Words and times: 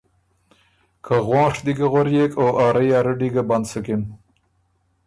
که 1.05 1.15
غونڒ 1.27 1.55
دی 1.65 1.73
ګۀ 1.77 1.87
غؤريېک 1.91 2.31
او 2.41 2.47
ا 2.63 2.67
رئ 2.75 2.89
ا 2.97 2.99
رډّی 3.05 3.29
ګه 3.33 3.43
بند 3.49 3.65
سُکِن 3.71 4.01